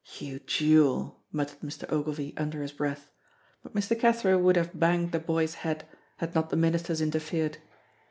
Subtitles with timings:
[0.17, 1.83] "You jewel!" muttered Mr.
[1.93, 3.11] Ogilvy under his breath,
[3.61, 3.95] but Mr.
[3.95, 7.59] Cathro would have banged the boy's head had not the ministers interfered.